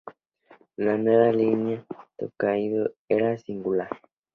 La 0.77 0.97
nueva 0.97 1.31
línea 1.31 1.85
Tōkaidō 2.17 2.91
era 3.07 3.37
singular. 3.37 3.89